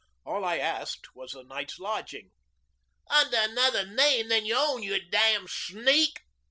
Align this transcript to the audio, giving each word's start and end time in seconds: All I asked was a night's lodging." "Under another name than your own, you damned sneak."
All 0.25 0.43
I 0.43 0.57
asked 0.57 1.13
was 1.15 1.35
a 1.35 1.43
night's 1.43 1.77
lodging." 1.77 2.31
"Under 3.11 3.37
another 3.37 3.85
name 3.85 4.29
than 4.29 4.47
your 4.47 4.57
own, 4.57 4.81
you 4.81 4.99
damned 5.11 5.51
sneak." 5.51 6.21